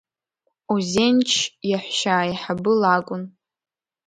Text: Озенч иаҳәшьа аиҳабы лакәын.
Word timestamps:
Озенч 0.73 1.31
иаҳәшьа 1.69 2.13
аиҳабы 2.17 2.71
лакәын. 2.81 3.23